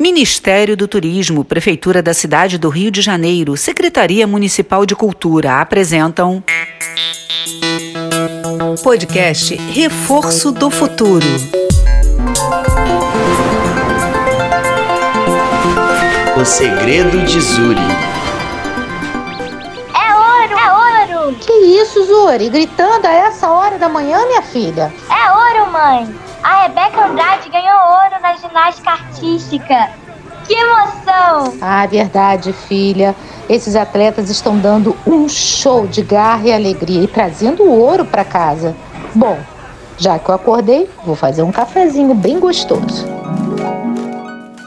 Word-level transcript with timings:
Ministério 0.00 0.78
do 0.78 0.88
Turismo, 0.88 1.44
Prefeitura 1.44 2.02
da 2.02 2.14
Cidade 2.14 2.56
do 2.56 2.70
Rio 2.70 2.90
de 2.90 3.02
Janeiro, 3.02 3.54
Secretaria 3.54 4.26
Municipal 4.26 4.86
de 4.86 4.96
Cultura 4.96 5.60
apresentam. 5.60 6.42
Podcast 8.82 9.54
Reforço 9.56 10.52
do 10.52 10.70
Futuro. 10.70 11.26
O 16.40 16.44
segredo 16.46 17.22
de 17.26 17.38
Zuri. 17.38 17.78
É 19.94 20.14
ouro, 20.14 20.58
é 20.58 21.26
ouro! 21.26 21.36
Que 21.38 21.52
isso, 21.52 22.06
Zuri? 22.06 22.48
Gritando 22.48 23.04
a 23.04 23.12
essa 23.12 23.50
hora 23.50 23.78
da 23.78 23.90
manhã, 23.90 24.24
minha 24.28 24.40
filha? 24.40 24.90
É 25.10 25.30
ouro, 25.30 25.70
mãe! 25.70 26.29
A 26.42 26.62
Rebeca 26.62 27.06
Andrade 27.06 27.50
ganhou 27.50 27.78
ouro 27.78 28.22
na 28.22 28.34
ginástica 28.36 28.90
artística. 28.92 29.90
Que 30.46 30.54
emoção! 30.54 31.58
Ah, 31.60 31.86
verdade, 31.86 32.52
filha. 32.52 33.14
Esses 33.48 33.76
atletas 33.76 34.30
estão 34.30 34.58
dando 34.58 34.96
um 35.06 35.28
show 35.28 35.86
de 35.86 36.02
garra 36.02 36.48
e 36.48 36.52
alegria 36.52 37.02
e 37.04 37.08
trazendo 37.08 37.64
ouro 37.70 38.04
para 38.04 38.24
casa. 38.24 38.74
Bom, 39.14 39.38
já 39.98 40.18
que 40.18 40.30
eu 40.30 40.34
acordei, 40.34 40.90
vou 41.04 41.14
fazer 41.14 41.42
um 41.42 41.52
cafezinho 41.52 42.14
bem 42.14 42.40
gostoso. 42.40 43.06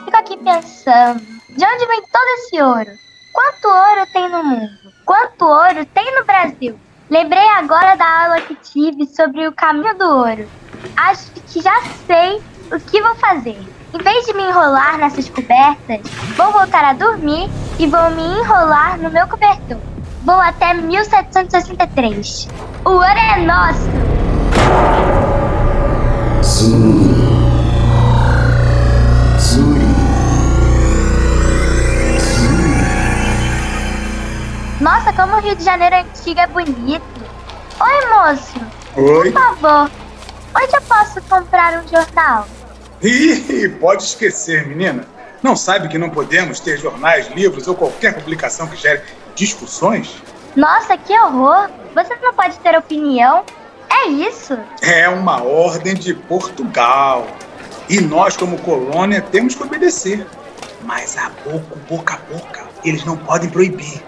Fico 0.05 0.17
aqui 0.17 0.37
pensando, 0.37 1.21
de 1.49 1.65
onde 1.65 1.85
vem 1.87 2.01
todo 2.01 2.27
esse 2.37 2.61
ouro? 2.61 2.91
Quanto 3.33 3.67
ouro 3.67 4.07
tem 4.13 4.29
no 4.29 4.43
mundo? 4.43 4.69
Quanto 5.05 5.45
ouro 5.45 5.85
tem 5.93 6.15
no 6.15 6.23
Brasil? 6.23 6.79
Lembrei 7.09 7.47
agora 7.49 7.95
da 7.95 8.25
aula 8.25 8.41
que 8.41 8.55
tive 8.55 9.07
sobre 9.07 9.47
o 9.47 9.51
caminho 9.51 9.97
do 9.97 10.05
ouro. 10.05 10.47
Acho 10.95 11.31
que 11.47 11.61
já 11.61 11.81
sei 12.07 12.41
o 12.71 12.79
que 12.79 13.01
vou 13.01 13.15
fazer. 13.15 13.59
Em 13.93 13.97
vez 13.97 14.25
de 14.25 14.33
me 14.33 14.43
enrolar 14.43 14.97
nessas 14.97 15.29
cobertas, 15.29 16.01
vou 16.35 16.51
voltar 16.51 16.83
a 16.83 16.93
dormir 16.93 17.49
e 17.77 17.85
vou 17.87 18.09
me 18.11 18.23
enrolar 18.23 18.97
no 18.99 19.09
meu 19.11 19.27
cobertor. 19.27 19.77
Vou 20.23 20.35
até 20.35 20.73
1763. 20.73 22.47
O 22.85 22.89
ouro 22.89 23.05
é 23.05 23.45
nosso! 23.45 23.89
Zuri. 26.41 27.13
Zuri. 29.39 29.83
Nossa, 34.81 35.13
como 35.13 35.35
o 35.35 35.39
Rio 35.39 35.55
de 35.55 35.63
Janeiro 35.63 35.95
antigo 35.95 36.39
é 36.39 36.47
bonito. 36.47 37.03
Oi, 37.79 38.09
moço. 38.09 38.61
Oi. 38.95 39.31
Por 39.31 39.41
favor, 39.41 39.91
onde 40.55 40.75
eu 40.75 40.81
posso 40.81 41.21
comprar 41.23 41.83
um 41.83 41.87
jornal? 41.87 42.47
Ih, 43.01 43.69
pode 43.79 44.03
esquecer, 44.03 44.67
menina. 44.67 45.05
Não 45.41 45.55
sabe 45.55 45.89
que 45.89 45.97
não 45.97 46.09
podemos 46.09 46.59
ter 46.59 46.77
jornais, 46.77 47.27
livros 47.29 47.67
ou 47.67 47.75
qualquer 47.75 48.15
publicação 48.15 48.67
que 48.67 48.77
gere 48.77 49.01
discussões? 49.35 50.21
Nossa, 50.55 50.97
que 50.97 51.13
horror! 51.19 51.69
Você 51.93 52.15
não 52.21 52.33
pode 52.33 52.57
ter 52.59 52.77
opinião? 52.77 53.43
É 53.89 54.07
isso? 54.07 54.57
É 54.81 55.09
uma 55.09 55.43
ordem 55.43 55.93
de 55.93 56.13
Portugal. 56.13 57.27
E 57.89 57.99
nós, 57.99 58.37
como 58.37 58.57
colônia, 58.59 59.21
temos 59.21 59.55
que 59.55 59.63
obedecer. 59.63 60.25
Mas 60.83 61.17
a 61.17 61.29
boca, 61.45 61.75
boca 61.89 62.13
a 62.13 62.33
boca, 62.33 62.63
eles 62.83 63.03
não 63.03 63.17
podem 63.17 63.49
proibir. 63.49 64.01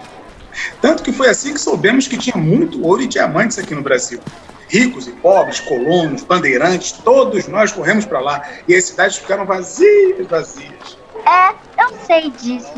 Tanto 0.82 1.04
que 1.04 1.12
foi 1.12 1.30
assim 1.30 1.54
que 1.54 1.60
soubemos 1.60 2.08
que 2.08 2.18
tinha 2.18 2.38
muito 2.38 2.82
ouro 2.86 3.02
e 3.02 3.08
diamantes 3.08 3.60
aqui 3.60 3.76
no 3.76 3.82
Brasil. 3.82 4.20
Ricos 4.68 5.08
e 5.08 5.12
pobres, 5.12 5.60
colonos, 5.60 6.24
bandeirantes, 6.24 6.92
todos 6.92 7.48
nós 7.48 7.72
corremos 7.72 8.06
para 8.06 8.20
lá 8.20 8.42
e 8.68 8.76
as 8.76 8.86
cidades 8.86 9.18
ficaram 9.18 9.46
vazias, 9.46 10.28
vazias. 10.28 10.98
É, 11.26 11.50
eu 11.82 11.90
sei 12.06 12.32
disso. 12.32 12.74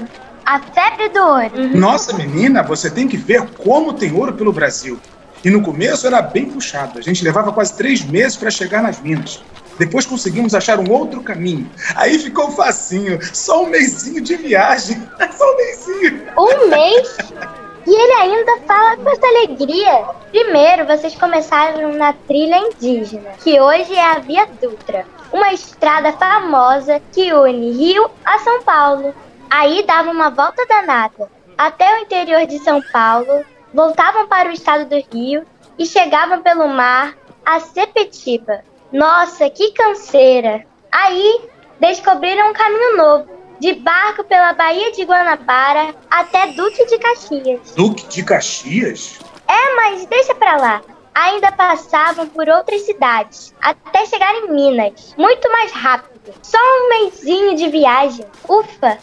A 0.45 0.59
febre 0.59 1.09
do 1.09 1.19
ouro. 1.19 1.77
Nossa, 1.77 2.13
menina, 2.13 2.63
você 2.63 2.89
tem 2.89 3.07
que 3.07 3.17
ver 3.17 3.45
como 3.57 3.93
tem 3.93 4.13
ouro 4.13 4.33
pelo 4.33 4.53
Brasil. 4.53 4.99
E 5.43 5.49
no 5.49 5.61
começo 5.61 6.07
era 6.07 6.21
bem 6.21 6.45
puxado. 6.45 6.97
A 6.99 7.01
gente 7.01 7.23
levava 7.23 7.51
quase 7.51 7.75
três 7.75 8.03
meses 8.03 8.37
para 8.37 8.49
chegar 8.49 8.81
nas 8.81 9.01
minas. 9.01 9.43
Depois 9.77 10.05
conseguimos 10.05 10.55
achar 10.55 10.79
um 10.79 10.89
outro 10.89 11.21
caminho. 11.21 11.69
Aí 11.95 12.17
ficou 12.17 12.51
facinho. 12.51 13.19
Só 13.33 13.63
um 13.63 13.69
mêsinho 13.69 14.21
de 14.21 14.35
viagem. 14.35 15.01
Só 15.37 15.53
um 15.53 15.57
mêsinho. 15.57 16.23
Um 16.37 16.69
mês? 16.69 17.17
E 17.87 17.89
ele 17.89 18.13
ainda 18.13 18.57
fala 18.67 18.97
com 18.97 19.09
essa 19.09 19.25
alegria. 19.25 20.05
Primeiro, 20.29 20.85
vocês 20.85 21.15
começaram 21.15 21.93
na 21.93 22.11
trilha 22.11 22.57
indígena, 22.57 23.31
que 23.41 23.59
hoje 23.59 23.95
é 23.95 24.11
a 24.11 24.19
Via 24.19 24.45
Dutra, 24.61 25.05
uma 25.31 25.53
estrada 25.53 26.11
famosa 26.11 27.01
que 27.13 27.31
une 27.31 27.71
Rio 27.71 28.11
a 28.25 28.39
São 28.39 28.61
Paulo. 28.61 29.15
Aí 29.49 29.83
davam 29.83 30.11
uma 30.11 30.29
volta 30.29 30.65
danada 30.65 31.29
até 31.57 31.95
o 31.95 32.01
interior 32.01 32.45
de 32.45 32.59
São 32.59 32.81
Paulo, 32.81 33.43
voltavam 33.73 34.27
para 34.27 34.49
o 34.49 34.51
estado 34.51 34.85
do 34.85 35.03
Rio 35.11 35.45
e 35.79 35.85
chegavam 35.85 36.41
pelo 36.41 36.67
mar 36.67 37.17
a 37.43 37.59
Sepetiba. 37.59 38.63
Nossa, 38.91 39.49
que 39.49 39.71
canseira! 39.71 40.65
Aí 40.91 41.41
descobriram 41.79 42.49
um 42.49 42.53
caminho 42.53 42.97
novo, 42.97 43.27
de 43.59 43.73
barco 43.75 44.23
pela 44.23 44.53
Baía 44.53 44.91
de 44.91 45.03
Guanabara 45.03 45.95
até 46.09 46.47
Duque 46.53 46.85
de 46.85 46.97
Caxias. 46.97 47.71
Duque 47.75 48.07
de 48.07 48.23
Caxias? 48.23 49.19
É, 49.47 49.75
mas 49.75 50.05
deixa 50.05 50.35
pra 50.35 50.57
lá. 50.57 50.81
Ainda 51.13 51.51
passavam 51.51 52.27
por 52.27 52.47
outras 52.47 52.81
cidades, 52.81 53.53
até 53.59 54.05
chegar 54.05 54.33
em 54.35 54.51
Minas. 54.51 55.15
Muito 55.17 55.51
mais 55.51 55.71
rápido. 55.71 56.33
Só 56.43 56.57
um 56.57 56.89
mêsinho 56.89 57.55
de 57.55 57.69
viagem. 57.69 58.25
Ufa! 58.47 58.99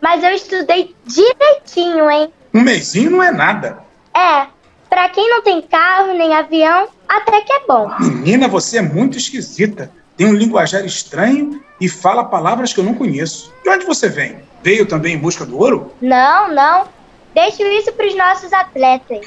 Mas 0.00 0.22
eu 0.22 0.30
estudei 0.30 0.94
direitinho, 1.04 2.10
hein? 2.10 2.32
Um 2.54 2.62
mêsinho 2.62 3.10
não 3.10 3.22
é 3.22 3.30
nada. 3.30 3.84
É, 4.16 4.46
pra 4.88 5.08
quem 5.10 5.28
não 5.28 5.42
tem 5.42 5.60
carro 5.60 6.14
nem 6.14 6.32
avião, 6.34 6.88
até 7.06 7.40
que 7.42 7.52
é 7.52 7.66
bom. 7.66 7.90
Menina, 8.00 8.48
você 8.48 8.78
é 8.78 8.82
muito 8.82 9.18
esquisita. 9.18 9.92
Tem 10.18 10.26
um 10.26 10.34
linguajar 10.34 10.84
estranho 10.84 11.62
e 11.80 11.88
fala 11.88 12.24
palavras 12.24 12.72
que 12.72 12.80
eu 12.80 12.84
não 12.84 12.92
conheço. 12.94 13.54
De 13.62 13.70
onde 13.70 13.86
você 13.86 14.08
vem? 14.08 14.40
Veio 14.62 14.84
também 14.84 15.14
em 15.14 15.18
busca 15.18 15.46
do 15.46 15.56
ouro? 15.56 15.94
Não, 16.02 16.52
não. 16.52 16.88
Deixo 17.32 17.62
isso 17.62 17.92
pros 17.92 18.16
nossos 18.16 18.52
atletas. 18.52 19.26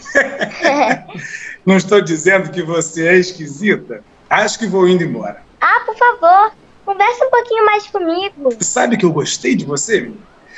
Não 1.65 1.77
estou 1.77 2.01
dizendo 2.01 2.49
que 2.49 2.61
você 2.63 3.07
é 3.07 3.17
esquisita. 3.17 4.03
Acho 4.29 4.57
que 4.59 4.65
vou 4.65 4.87
indo 4.87 5.03
embora. 5.03 5.41
ah, 5.61 5.81
por 5.85 5.95
favor, 5.95 6.51
conversa 6.83 7.23
um 7.25 7.29
pouquinho 7.29 7.65
mais 7.65 7.87
comigo. 7.87 8.49
Sabe 8.59 8.97
que 8.97 9.05
eu 9.05 9.13
gostei 9.13 9.55
de 9.55 9.63
você? 9.63 10.11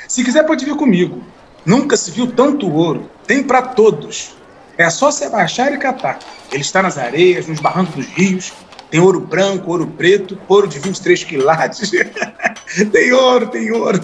Se 0.08 0.24
quiser, 0.24 0.44
pode 0.44 0.64
vir 0.64 0.74
comigo. 0.74 1.22
Nunca 1.64 1.96
se 1.96 2.10
viu 2.10 2.26
tanto 2.32 2.72
ouro. 2.72 3.08
Tem 3.26 3.42
para 3.42 3.62
todos. 3.62 4.34
É 4.78 4.88
só 4.90 5.10
se 5.10 5.24
abaixar 5.24 5.72
e 5.72 5.78
catar. 5.78 6.18
Ele 6.50 6.62
está 6.62 6.82
nas 6.82 6.98
areias, 6.98 7.46
nos 7.46 7.60
barrancos 7.60 7.94
dos 7.94 8.06
rios. 8.06 8.52
Tem 8.94 9.00
ouro 9.00 9.18
branco, 9.18 9.72
ouro 9.72 9.88
preto, 9.88 10.40
ouro 10.48 10.68
de 10.68 10.78
23 10.78 11.24
quilates. 11.24 11.90
tem 12.92 13.12
ouro, 13.12 13.48
tem 13.48 13.72
ouro. 13.72 13.98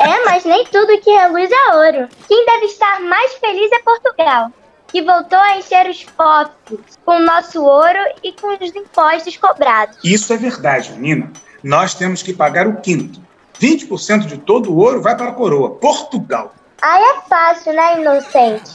É, 0.00 0.24
mas 0.24 0.44
nem 0.44 0.64
tudo 0.64 1.00
que 1.00 1.12
reluz 1.12 1.48
é 1.48 1.76
ouro. 1.76 2.08
Quem 2.26 2.44
deve 2.44 2.64
estar 2.64 3.00
mais 3.02 3.34
feliz 3.34 3.70
é 3.70 3.78
Portugal, 3.78 4.50
que 4.88 5.00
voltou 5.00 5.38
a 5.38 5.58
encher 5.58 5.88
os 5.88 6.04
cofres 6.16 6.98
com 7.04 7.18
o 7.18 7.24
nosso 7.24 7.62
ouro 7.62 8.00
e 8.24 8.32
com 8.32 8.48
os 8.48 8.74
impostos 8.74 9.36
cobrados. 9.36 9.96
Isso 10.02 10.32
é 10.32 10.36
verdade, 10.36 10.90
menina. 10.94 11.32
Nós 11.62 11.94
temos 11.94 12.20
que 12.20 12.32
pagar 12.32 12.66
o 12.66 12.80
quinto. 12.80 13.20
20% 13.60 14.26
de 14.26 14.38
todo 14.38 14.72
o 14.72 14.78
ouro 14.78 15.00
vai 15.00 15.16
para 15.16 15.28
a 15.28 15.34
coroa, 15.34 15.70
Portugal. 15.76 16.52
Aí 16.82 17.00
é 17.00 17.20
fácil, 17.28 17.72
né, 17.74 18.00
inocente? 18.00 18.72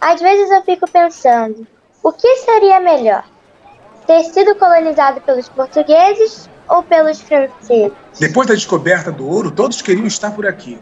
Às 0.00 0.20
vezes 0.20 0.48
eu 0.48 0.62
fico 0.62 0.88
pensando, 0.88 1.66
o 2.04 2.12
que 2.12 2.36
seria 2.36 2.78
melhor? 2.78 3.24
Ter 4.06 4.22
sido 4.24 4.54
colonizado 4.54 5.20
pelos 5.22 5.48
portugueses 5.48 6.48
ou 6.68 6.82
pelos 6.82 7.20
franceses? 7.20 7.92
Depois 8.18 8.46
da 8.46 8.54
descoberta 8.54 9.10
do 9.10 9.28
ouro, 9.28 9.50
todos 9.50 9.82
queriam 9.82 10.06
estar 10.06 10.30
por 10.30 10.46
aqui. 10.46 10.78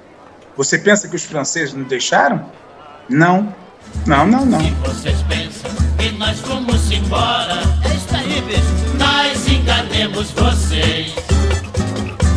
Você 0.56 0.78
pensa 0.78 1.09
que 1.09 1.16
os 1.16 1.24
franceses 1.24 1.72
nos 1.72 1.88
deixaram? 1.88 2.50
Não. 3.09 3.54
Não, 4.06 4.26
não, 4.26 4.44
não. 4.44 4.59
Vocês 4.59 5.22
pensam 5.22 5.71
que 5.98 6.10
nós 6.12 6.38
fomos 6.41 6.91
embora? 6.91 7.54
Isso 7.94 8.15
aí, 8.15 8.41
bicho. 8.42 8.97
Nós 8.98 9.48
enganemos 9.48 10.30
vocês. 10.32 11.15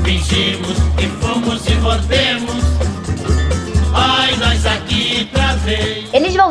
Fingimos 0.03 0.77
que 0.97 1.07
fomos 1.19 1.67
e 1.67 1.73
voltemos. 1.75 2.76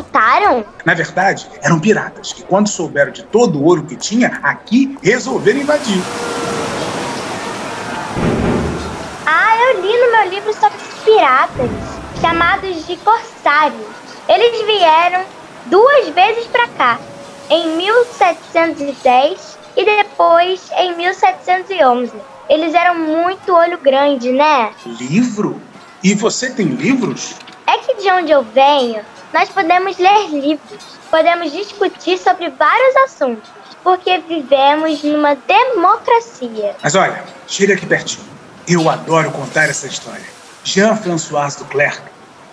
Voltaram? 0.07 0.65
Na 0.85 0.93
verdade, 0.93 1.47
eram 1.61 1.79
piratas 1.79 2.33
que, 2.33 2.43
quando 2.43 2.67
souberam 2.67 3.11
de 3.11 3.23
todo 3.23 3.59
o 3.59 3.63
ouro 3.63 3.83
que 3.83 3.95
tinha 3.95 4.39
aqui, 4.43 4.97
resolveram 5.03 5.59
invadir. 5.59 6.01
Ah, 9.25 9.57
eu 9.57 9.81
li 9.81 9.97
no 9.97 10.11
meu 10.11 10.29
livro 10.29 10.53
sobre 10.53 10.77
os 10.77 11.03
piratas, 11.03 11.69
chamados 12.21 12.87
de 12.87 12.97
corsários. 12.97 13.85
Eles 14.27 14.65
vieram 14.65 15.23
duas 15.67 16.09
vezes 16.09 16.47
para 16.47 16.67
cá, 16.69 16.99
em 17.49 17.77
1710 17.77 19.57
e 19.75 19.85
depois 19.85 20.69
em 20.77 20.95
1711. 20.95 22.13
Eles 22.49 22.73
eram 22.73 22.95
muito 22.95 23.53
olho 23.53 23.77
grande, 23.77 24.31
né? 24.31 24.71
Livro? 24.85 25.61
E 26.01 26.13
você 26.13 26.49
tem 26.49 26.65
livros? 26.67 27.35
É 27.65 27.77
que 27.79 27.95
de 27.95 28.09
onde 28.11 28.31
eu 28.31 28.43
venho, 28.43 29.01
nós 29.33 29.49
podemos 29.49 29.97
ler 29.97 30.29
livros, 30.29 30.99
podemos 31.09 31.51
discutir 31.51 32.17
sobre 32.17 32.49
vários 32.49 32.95
assuntos, 32.97 33.49
porque 33.83 34.17
vivemos 34.19 35.03
numa 35.03 35.35
democracia. 35.35 36.75
Mas 36.81 36.95
olha, 36.95 37.23
chega 37.47 37.73
aqui 37.73 37.85
pertinho. 37.85 38.25
Eu 38.67 38.89
adoro 38.89 39.31
contar 39.31 39.69
essa 39.69 39.87
história. 39.87 40.25
Jean-François 40.63 41.55
Duclerc 41.55 42.01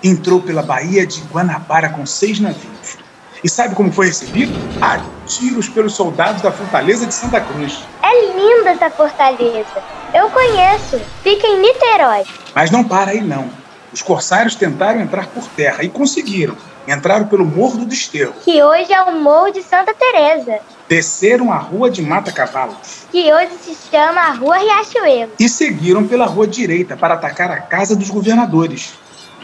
entrou 0.03 0.41
pela 0.41 0.63
Baía 0.63 1.07
de 1.07 1.21
Guanabara 1.23 1.89
com 1.89 2.07
seis 2.07 2.39
navios. 2.39 2.97
E 3.43 3.49
sabe 3.49 3.75
como 3.75 3.93
foi 3.93 4.07
recebido? 4.07 4.55
A 4.81 5.01
tiros 5.27 5.69
pelos 5.69 5.95
soldados 5.95 6.41
da 6.41 6.51
fortaleza 6.51 7.07
de 7.07 7.13
Santa 7.13 7.41
Cruz. 7.41 7.85
É 8.03 8.33
linda 8.33 8.71
essa 8.71 8.89
fortaleza. 8.91 9.83
Eu 10.15 10.31
conheço. 10.31 11.01
Fica 11.23 11.47
em 11.47 11.61
Niterói. 11.61 12.25
Mas 12.55 12.71
não 12.71 12.85
para 12.85 13.11
aí 13.11 13.21
não. 13.21 13.51
Os 13.95 14.03
corsários 14.03 14.57
tentaram 14.57 15.01
entrar 15.01 15.29
por 15.29 15.47
terra 15.51 15.85
e 15.85 15.89
conseguiram. 15.89 16.57
Entraram 16.89 17.29
pelo 17.29 17.45
Morro 17.45 17.79
do 17.79 17.87
Desterro. 17.87 18.35
Que 18.45 18.61
hoje 18.61 18.93
é 18.93 19.01
o 19.03 19.21
Morro 19.21 19.53
de 19.53 19.63
Santa 19.63 19.95
Teresa. 19.95 20.59
Desceram 20.89 21.53
a 21.53 21.59
Rua 21.59 21.89
de 21.89 22.03
Mata 22.03 22.33
Cavalos. 22.33 23.07
Que 23.13 23.33
hoje 23.33 23.53
se 23.63 23.77
chama 23.89 24.21
a 24.21 24.33
Rua 24.33 24.59
Riachuelo. 24.59 25.31
E 25.39 25.49
seguiram 25.49 26.09
pela 26.09 26.27
Rua 26.27 26.45
Direita 26.45 26.97
para 26.97 27.15
atacar 27.15 27.53
a 27.53 27.61
Casa 27.61 27.95
dos 27.95 28.11
Governadores. 28.11 28.95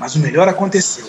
Mas 0.01 0.17
o 0.17 0.19
melhor 0.19 0.49
aconteceu. 0.49 1.07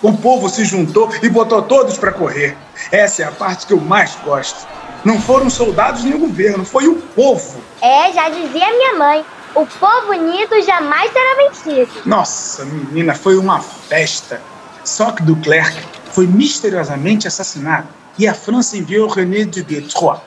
O 0.00 0.16
povo 0.16 0.48
se 0.48 0.64
juntou 0.64 1.10
e 1.22 1.28
botou 1.28 1.60
todos 1.60 1.98
para 1.98 2.12
correr. 2.12 2.56
Essa 2.90 3.24
é 3.24 3.26
a 3.26 3.30
parte 3.30 3.66
que 3.66 3.74
eu 3.74 3.80
mais 3.80 4.16
gosto. 4.24 4.66
Não 5.04 5.20
foram 5.20 5.50
soldados 5.50 6.02
nem 6.02 6.14
o 6.14 6.18
governo, 6.18 6.64
foi 6.64 6.88
o 6.88 6.96
povo. 6.96 7.60
É, 7.82 8.10
já 8.10 8.30
dizia 8.30 8.72
minha 8.72 8.94
mãe. 8.94 9.24
O 9.54 9.66
povo 9.66 10.12
unido 10.12 10.62
jamais 10.62 11.10
será 11.12 11.48
vencido. 11.48 11.90
Nossa, 12.06 12.64
menina, 12.64 13.14
foi 13.14 13.36
uma 13.36 13.60
festa. 13.60 14.40
Só 14.84 15.10
que 15.10 15.22
Duclerc 15.22 15.76
foi 16.12 16.26
misteriosamente 16.26 17.26
assassinado 17.26 17.88
e 18.18 18.28
a 18.28 18.34
França 18.34 18.76
enviou 18.76 19.08
René 19.08 19.44
de 19.44 19.62
Détroit. 19.62 20.22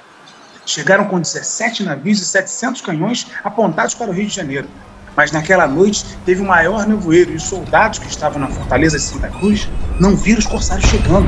Chegaram 0.66 1.06
com 1.06 1.20
17 1.20 1.84
navios 1.84 2.22
e 2.22 2.26
700 2.26 2.82
canhões 2.82 3.28
apontados 3.44 3.94
para 3.94 4.10
o 4.10 4.14
Rio 4.14 4.28
de 4.28 4.36
Janeiro. 4.36 4.68
Mas 5.16 5.32
naquela 5.32 5.68
noite 5.68 6.06
teve 6.26 6.42
o 6.42 6.46
maior 6.46 6.86
nevoeiro 6.88 7.32
e 7.32 7.36
os 7.36 7.44
soldados 7.44 8.00
que 8.00 8.08
estavam 8.08 8.40
na 8.40 8.48
fortaleza 8.48 8.98
de 8.98 9.04
Santa 9.04 9.30
Cruz 9.30 9.70
não 10.00 10.16
viram 10.16 10.40
os 10.40 10.48
corsários 10.48 10.90
chegando. 10.90 11.28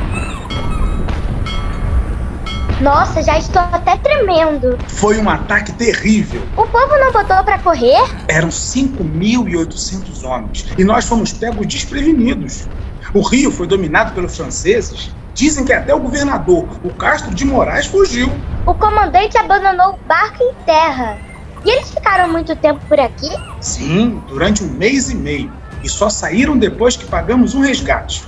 Nossa, 2.86 3.20
já 3.20 3.36
estou 3.36 3.62
até 3.62 3.96
tremendo. 3.96 4.78
Foi 4.86 5.18
um 5.18 5.28
ataque 5.28 5.72
terrível. 5.72 6.40
O 6.56 6.64
povo 6.68 6.96
não 6.98 7.10
botou 7.10 7.42
para 7.42 7.58
correr? 7.58 8.00
Eram 8.28 8.48
5.800 8.48 10.22
homens 10.22 10.68
e 10.78 10.84
nós 10.84 11.04
fomos 11.04 11.32
pegos 11.32 11.66
desprevenidos. 11.66 12.68
O 13.12 13.22
rio 13.22 13.50
foi 13.50 13.66
dominado 13.66 14.14
pelos 14.14 14.36
franceses. 14.36 15.10
Dizem 15.34 15.64
que 15.64 15.72
até 15.72 15.92
o 15.92 15.98
governador, 15.98 16.68
o 16.84 16.90
Castro 16.90 17.34
de 17.34 17.44
Moraes, 17.44 17.86
fugiu. 17.86 18.30
O 18.64 18.72
comandante 18.72 19.36
abandonou 19.36 19.94
o 19.94 19.98
barco 20.06 20.44
em 20.44 20.54
terra. 20.64 21.18
E 21.64 21.70
eles 21.70 21.90
ficaram 21.90 22.30
muito 22.30 22.54
tempo 22.54 22.78
por 22.86 23.00
aqui? 23.00 23.30
Sim, 23.60 24.22
durante 24.28 24.62
um 24.62 24.68
mês 24.68 25.10
e 25.10 25.16
meio. 25.16 25.52
E 25.82 25.88
só 25.88 26.08
saíram 26.08 26.56
depois 26.56 26.96
que 26.96 27.04
pagamos 27.06 27.52
um 27.52 27.62
resgate. 27.62 28.22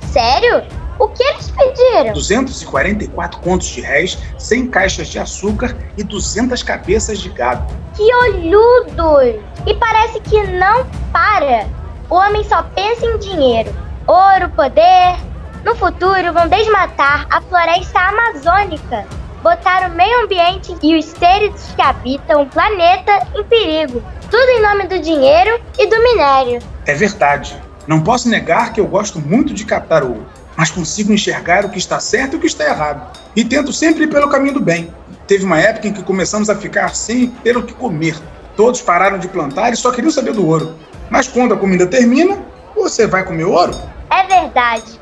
Sério? 0.00 0.64
O 0.98 1.08
que 1.08 1.22
eles 1.22 1.50
pediram? 1.50 2.12
244 2.12 3.40
contos 3.40 3.66
de 3.68 3.80
réis, 3.80 4.18
100 4.38 4.68
caixas 4.68 5.08
de 5.08 5.18
açúcar 5.18 5.76
e 5.96 6.02
200 6.02 6.62
cabeças 6.62 7.18
de 7.18 7.28
gado. 7.28 7.66
Que 7.94 8.14
olhudos! 8.14 9.40
E 9.66 9.74
parece 9.74 10.20
que 10.20 10.42
não 10.46 10.86
para. 11.12 11.66
O 12.08 12.14
homem 12.14 12.44
só 12.44 12.62
pensa 12.62 13.04
em 13.06 13.18
dinheiro, 13.18 13.74
ouro, 14.06 14.48
poder. 14.50 15.16
No 15.64 15.74
futuro 15.74 16.32
vão 16.32 16.48
desmatar 16.48 17.26
a 17.30 17.40
floresta 17.40 17.98
amazônica 17.98 19.06
botar 19.46 19.88
o 19.88 19.94
meio 19.94 20.24
ambiente 20.24 20.74
e 20.82 20.96
os 20.96 21.04
seres 21.04 21.52
que 21.76 21.80
habitam 21.80 22.42
o 22.42 22.46
planeta 22.46 23.24
em 23.32 23.44
perigo. 23.44 24.02
Tudo 24.28 24.48
em 24.50 24.60
nome 24.60 24.88
do 24.88 24.98
dinheiro 24.98 25.60
e 25.78 25.86
do 25.86 26.02
minério. 26.02 26.60
É 26.84 26.92
verdade. 26.94 27.56
Não 27.86 28.02
posso 28.02 28.28
negar 28.28 28.72
que 28.72 28.80
eu 28.80 28.86
gosto 28.88 29.20
muito 29.20 29.54
de 29.54 29.64
captar 29.64 30.02
ouro, 30.02 30.26
mas 30.56 30.70
consigo 30.70 31.12
enxergar 31.12 31.64
o 31.64 31.68
que 31.68 31.78
está 31.78 32.00
certo 32.00 32.34
e 32.34 32.36
o 32.36 32.40
que 32.40 32.46
está 32.46 32.64
errado. 32.64 33.18
E 33.34 33.44
tento 33.44 33.72
sempre 33.72 34.04
ir 34.04 34.08
pelo 34.08 34.28
caminho 34.28 34.54
do 34.54 34.60
bem. 34.60 34.92
Teve 35.26 35.44
uma 35.44 35.60
época 35.60 35.88
em 35.88 35.92
que 35.92 36.02
começamos 36.02 36.48
a 36.48 36.54
ficar 36.56 36.94
sem 36.94 37.28
ter 37.28 37.56
o 37.56 37.62
que 37.62 37.74
comer. 37.74 38.16
Todos 38.56 38.80
pararam 38.80 39.18
de 39.18 39.28
plantar 39.28 39.72
e 39.72 39.76
só 39.76 39.90
queriam 39.90 40.10
saber 40.10 40.32
do 40.32 40.46
ouro. 40.46 40.74
Mas 41.10 41.28
quando 41.28 41.52
a 41.52 41.56
comida 41.56 41.86
termina, 41.86 42.38
você 42.74 43.06
vai 43.06 43.24
comer 43.24 43.44
ouro? 43.44 43.76
É 44.10 44.26
verdade. 44.26 44.98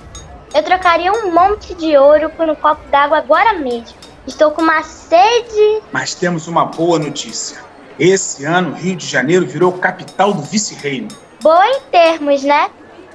Eu 0.55 0.63
trocaria 0.63 1.13
um 1.13 1.33
monte 1.33 1.75
de 1.75 1.97
ouro 1.97 2.31
por 2.31 2.49
um 2.49 2.55
copo 2.55 2.83
d'água 2.91 3.19
agora 3.19 3.53
mesmo. 3.55 3.97
Estou 4.27 4.51
com 4.51 4.63
uma 4.63 4.83
sede. 4.83 5.83
Mas 5.93 6.15
temos 6.15 6.49
uma 6.49 6.65
boa 6.65 6.99
notícia. 6.99 7.59
Esse 7.99 8.45
ano, 8.45 8.75
Rio 8.75 8.97
de 8.97 9.07
Janeiro 9.07 9.47
virou 9.47 9.73
capital 9.73 10.33
do 10.33 10.43
vice-reino. 10.43 11.09
Boa 11.43 11.67
em 11.69 11.81
termos, 11.93 12.43
né? 12.43 12.71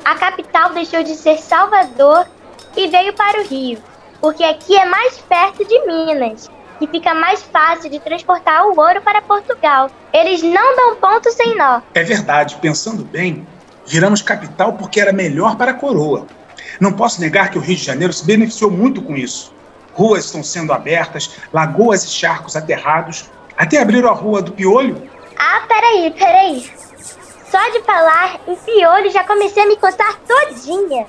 A 0.10 0.16
capital 0.16 0.74
deixou 0.74 1.04
de 1.04 1.16
ser 1.16 1.38
Salvador 1.38 2.26
e 2.76 2.88
veio 2.88 3.14
para 3.14 3.42
o 3.42 3.46
Rio, 3.46 3.78
porque 4.20 4.44
aqui 4.44 4.76
é 4.76 4.84
mais 4.84 5.20
perto 5.20 5.64
de 5.64 5.86
Minas, 5.86 6.50
e 6.82 6.88
fica 6.88 7.14
mais 7.14 7.44
fácil 7.44 7.92
de 7.92 8.00
transportar 8.00 8.66
o 8.66 8.70
ouro 8.70 9.04
para 9.04 9.22
Portugal. 9.22 9.92
Eles 10.12 10.42
não 10.42 10.76
dão 10.76 10.96
ponto 10.96 11.32
sem 11.32 11.56
nó. 11.56 11.82
É 11.94 12.02
verdade, 12.02 12.58
pensando 12.60 13.06
bem, 13.06 13.48
viramos 13.86 14.24
capital 14.24 14.74
porque 14.74 15.00
era 15.00 15.14
melhor 15.14 15.56
para 15.56 15.70
a 15.70 15.76
coroa. 15.76 16.26
Não 16.80 16.92
posso 16.94 17.22
negar 17.22 17.52
que 17.52 17.60
o 17.60 17.62
Rio 17.62 17.76
de 17.76 17.84
Janeiro 17.84 18.12
se 18.12 18.26
beneficiou 18.26 18.72
muito 18.72 19.04
com 19.04 19.16
isso 19.16 19.54
ruas 19.94 20.26
estão 20.26 20.42
sendo 20.42 20.74
abertas, 20.74 21.36
lagoas 21.54 22.04
e 22.06 22.10
charcos 22.10 22.56
aterrados. 22.56 23.30
Até 23.56 23.80
abriram 23.80 24.10
a 24.10 24.14
rua 24.14 24.42
do 24.42 24.54
Piolho. 24.54 25.08
Ah, 25.38 25.62
peraí, 25.68 26.10
peraí. 26.18 26.89
Só 27.50 27.70
de 27.72 27.82
falar 27.82 28.40
em 28.48 28.56
Piolho 28.56 29.12
já 29.12 29.24
comecei 29.24 29.64
a 29.64 29.68
me 29.68 29.76
coçar 29.78 30.20
todinha. 30.28 31.06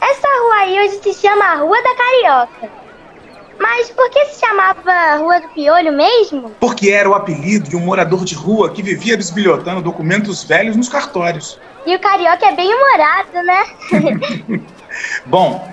Essa 0.00 0.28
rua 0.42 0.54
aí 0.56 0.80
hoje 0.80 1.00
se 1.02 1.14
chama 1.14 1.54
Rua 1.56 1.82
da 1.82 1.94
Carioca. 1.94 2.80
Mas 3.58 3.90
por 3.90 4.08
que 4.10 4.24
se 4.26 4.40
chamava 4.40 5.16
Rua 5.16 5.40
do 5.40 5.48
Piolho 5.48 5.92
mesmo? 5.92 6.50
Porque 6.58 6.90
era 6.90 7.08
o 7.08 7.14
apelido 7.14 7.68
de 7.68 7.76
um 7.76 7.80
morador 7.80 8.24
de 8.24 8.34
rua 8.34 8.70
que 8.70 8.82
vivia 8.82 9.16
bisbilhotando 9.16 9.82
documentos 9.82 10.42
velhos 10.42 10.76
nos 10.76 10.88
cartórios. 10.88 11.58
E 11.84 11.94
o 11.94 11.98
carioca 11.98 12.46
é 12.46 12.54
bem 12.54 12.74
humorado, 12.74 13.42
né? 13.42 14.62
Bom, 15.26 15.70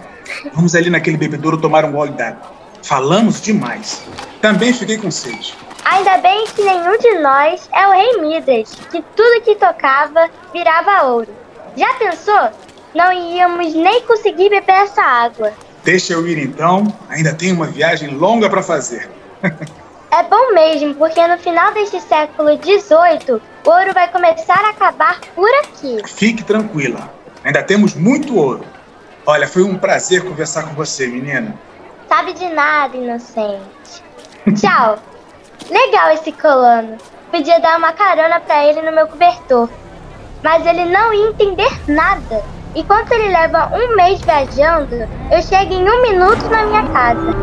Vamos 0.54 0.76
ali 0.76 0.90
naquele 0.90 1.18
bebedouro 1.18 1.58
tomar 1.58 1.86
um 1.86 1.92
gole 1.92 2.12
d'água. 2.12 2.52
Falamos 2.84 3.42
demais. 3.42 4.04
Também 4.42 4.74
fiquei 4.74 4.98
com 4.98 5.10
sede. 5.12 5.56
Ainda 5.90 6.18
bem 6.18 6.46
que 6.48 6.62
nenhum 6.64 6.98
de 6.98 7.20
nós 7.20 7.70
é 7.72 7.88
o 7.88 7.92
rei 7.92 8.18
Midas, 8.20 8.76
que 8.92 9.02
tudo 9.16 9.42
que 9.42 9.56
tocava 9.56 10.30
virava 10.52 11.06
ouro. 11.06 11.30
Já 11.78 11.94
pensou? 11.94 12.50
Não 12.94 13.14
íamos 13.14 13.74
nem 13.74 14.02
conseguir 14.02 14.50
beber 14.50 14.84
essa 14.84 15.02
água. 15.02 15.54
Deixa 15.86 16.12
eu 16.12 16.28
ir 16.28 16.40
então, 16.40 16.94
ainda 17.08 17.34
tenho 17.34 17.56
uma 17.56 17.68
viagem 17.68 18.10
longa 18.10 18.50
para 18.50 18.62
fazer. 18.62 19.10
é 20.12 20.24
bom 20.24 20.54
mesmo, 20.54 20.94
porque 20.96 21.26
no 21.26 21.38
final 21.38 21.74
deste 21.74 22.02
século 22.02 22.50
XVIII, 22.58 23.42
o 23.66 23.70
ouro 23.70 23.94
vai 23.94 24.12
começar 24.12 24.60
a 24.66 24.72
acabar 24.72 25.22
por 25.34 25.50
aqui. 25.64 26.02
Fique 26.06 26.44
tranquila, 26.44 27.10
ainda 27.46 27.64
temos 27.64 27.94
muito 27.94 28.36
ouro. 28.36 28.66
Olha, 29.26 29.48
foi 29.48 29.64
um 29.64 29.78
prazer 29.78 30.22
conversar 30.22 30.64
com 30.64 30.74
você, 30.74 31.08
menina. 31.08 31.56
Sabe 32.10 32.34
de 32.34 32.50
nada, 32.50 32.98
inocente. 32.98 34.04
Tchau. 34.54 35.00
Legal 35.70 36.12
esse 36.12 36.32
colono. 36.32 36.98
Podia 37.32 37.60
dar 37.60 37.78
uma 37.78 37.92
carona 37.94 38.40
para 38.40 38.66
ele 38.66 38.82
no 38.82 38.92
meu 38.92 39.08
cobertor. 39.08 39.70
Mas 40.44 40.66
ele 40.66 40.86
não 40.86 41.14
ia 41.14 41.30
entender 41.30 41.72
nada. 41.88 42.44
Enquanto 42.76 43.12
ele 43.12 43.30
leva 43.30 43.72
um 43.74 43.96
mês 43.96 44.22
viajando, 44.22 44.96
eu 45.32 45.42
chego 45.42 45.74
em 45.74 45.90
um 45.90 46.02
minuto 46.04 46.48
na 46.50 46.64
minha 46.64 46.84
casa. 46.90 47.36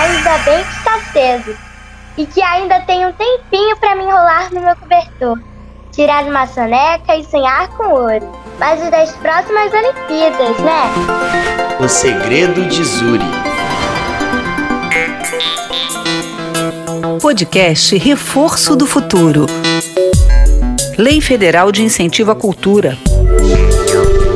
Ainda 0.00 0.38
bem 0.44 0.64
que 0.64 0.70
está 0.70 1.00
cedo 1.12 1.56
e 2.16 2.26
que 2.26 2.42
ainda 2.42 2.80
tem 2.82 3.06
um 3.06 3.12
tempinho 3.12 3.76
para 3.78 3.94
me 3.96 4.04
enrolar 4.04 4.52
no 4.52 4.60
meu 4.60 4.76
cobertor, 4.76 5.38
tirar 5.90 6.24
uma 6.24 6.46
soneca 6.46 7.16
e 7.16 7.24
sonhar 7.24 7.68
com 7.70 7.88
ouro. 7.88 8.32
Mas 8.62 8.80
o 8.80 8.92
das 8.92 9.10
próximas 9.16 9.72
Olimpíadas, 9.72 10.56
né? 10.60 10.84
O 11.80 11.88
segredo 11.88 12.64
de 12.66 12.84
Zuri. 12.84 13.24
Podcast 17.20 17.98
Reforço 17.98 18.76
do 18.76 18.86
Futuro. 18.86 19.46
Lei 20.96 21.20
Federal 21.20 21.72
de 21.72 21.82
Incentivo 21.82 22.30
à 22.30 22.36
Cultura. 22.36 22.96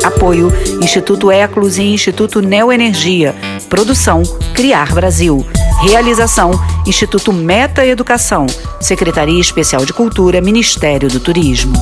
Apoio 0.03 0.49
Instituto 0.83 1.31
Eclos 1.31 1.79
e 1.79 1.85
Instituto 1.85 2.43
Neoenergia. 2.43 3.33
Produção 3.69 4.25
Criar 4.53 4.93
Brasil. 4.93 5.47
Realização 5.83 6.51
Instituto 6.85 7.33
Meta 7.33 7.87
Educação. 7.87 8.47
Secretaria 8.81 9.41
Especial 9.41 9.87
de 9.87 9.93
Cultura, 9.93 10.41
Ministério 10.41 11.09
do 11.09 11.21
Turismo. 11.21 11.75